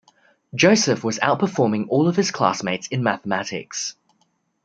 [0.55, 3.95] Joseph was outperforming all of his classmates in mathematics.